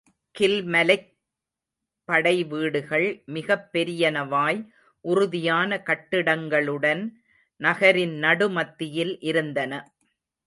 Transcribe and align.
கில்மலைக் 0.35 1.09
படை 2.09 2.43
வீடுகள் 2.43 3.23
மிகப்பெரியனவாய், 3.27 4.61
உறுதியான 5.05 5.77
கட்டிடங்களுடன் 5.85 7.03
நகரின் 7.61 8.15
நடுமத்தியில் 8.23 9.13
இருந்தன. 9.21 9.71